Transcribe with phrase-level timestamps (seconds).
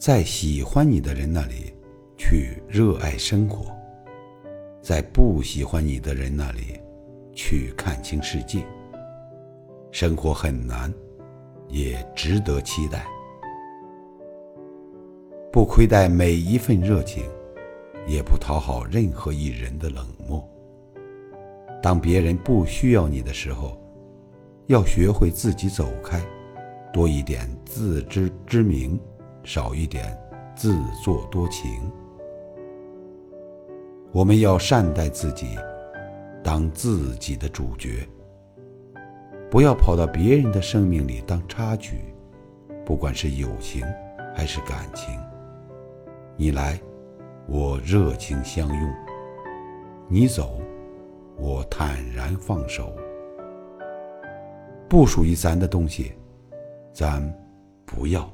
[0.00, 1.72] 在喜欢你的人那里
[2.18, 3.72] 去热爱生活，
[4.82, 6.80] 在不喜欢你的人那里
[7.32, 8.66] 去看清世界。
[9.92, 10.92] 生活很难，
[11.68, 13.06] 也值得期待。
[15.52, 17.22] 不亏待每一份热情，
[18.04, 20.44] 也不讨好任何一人的冷漠。
[21.80, 23.80] 当别人不需要你的时候，
[24.66, 26.20] 要学会自己走开，
[26.92, 28.98] 多一点自知之明，
[29.44, 30.16] 少一点
[30.56, 31.70] 自作多情。
[34.10, 35.56] 我们要善待自己，
[36.42, 38.08] 当自己的主角。
[39.50, 42.14] 不要跑到别人的生命里当插曲，
[42.84, 43.86] 不管是友情
[44.34, 45.16] 还是感情。
[46.36, 46.80] 你来，
[47.46, 48.92] 我热情相拥；
[50.08, 50.60] 你走，
[51.36, 52.92] 我坦然放手。
[54.88, 56.12] 不属于咱的东西，
[56.92, 57.22] 咱
[57.84, 58.28] 不要。